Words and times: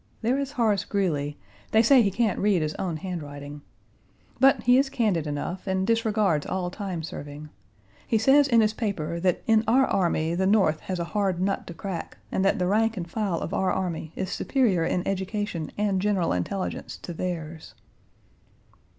There 0.23 0.39
is 0.39 0.53
Horace 0.53 0.83
Greeley: 0.83 1.37
they 1.69 1.83
say 1.83 2.01
he 2.01 2.09
can't 2.09 2.39
read 2.39 2.63
his 2.63 2.73
own 2.79 2.97
handwriting. 2.97 3.61
But, 4.39 4.63
he 4.63 4.79
is 4.79 4.89
candid 4.89 5.27
enough 5.27 5.67
and 5.67 5.85
disregards 5.85 6.47
all 6.47 6.71
time 6.71 7.03
serving. 7.03 7.49
He 8.07 8.17
says 8.17 8.47
in 8.47 8.61
his 8.61 8.73
paper 8.73 9.19
that 9.19 9.43
in 9.45 9.63
our 9.67 9.85
army 9.85 10.33
the 10.33 10.47
North 10.47 10.79
has 10.79 10.97
a 10.97 11.03
hard 11.13 11.39
nut 11.39 11.67
to 11.67 11.75
crack, 11.75 12.17
and 12.31 12.43
that 12.43 12.57
the 12.57 12.65
rank 12.65 12.97
and 12.97 13.07
file 13.07 13.41
of 13.41 13.53
our 13.53 13.71
army 13.71 14.11
is 14.15 14.31
superior 14.31 14.83
in 14.83 15.07
education 15.07 15.71
and 15.77 16.01
general 16.01 16.33
intelligence 16.33 16.97
to 16.97 17.13
theirs. 17.13 17.75